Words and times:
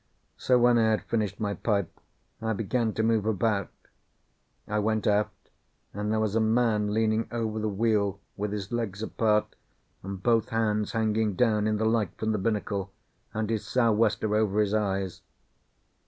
So 0.35 0.57
when 0.57 0.79
I 0.79 0.89
had 0.89 1.03
finished 1.03 1.39
my 1.39 1.53
pipe, 1.53 1.91
I 2.41 2.53
began 2.53 2.91
to 2.93 3.03
move 3.03 3.27
about. 3.27 3.69
I 4.67 4.79
went 4.79 5.05
aft, 5.05 5.51
and 5.93 6.11
there 6.11 6.19
was 6.19 6.33
a 6.33 6.39
man 6.39 6.91
leaning 6.91 7.27
over 7.31 7.59
the 7.59 7.69
wheel, 7.69 8.19
with 8.35 8.51
his 8.51 8.71
legs 8.71 9.03
apart 9.03 9.55
and 10.01 10.23
both 10.23 10.49
hands 10.49 10.93
hanging 10.93 11.35
down 11.35 11.67
in 11.67 11.77
the 11.77 11.85
light 11.85 12.17
from 12.17 12.31
the 12.31 12.39
binnacle, 12.39 12.91
and 13.31 13.51
his 13.51 13.63
sou'wester 13.67 14.35
over 14.35 14.59
his 14.59 14.73
eyes. 14.73 15.21